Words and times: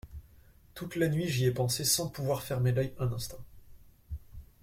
Toute 0.73 0.95
la 0.95 1.09
nuit 1.09 1.27
j’y 1.27 1.45
ai 1.45 1.51
pensé 1.51 1.85
sans 1.85 2.09
pouvoir 2.09 2.41
fermer 2.41 2.71
l’œil 2.71 2.91
un 2.99 3.13
instant. 3.13 3.37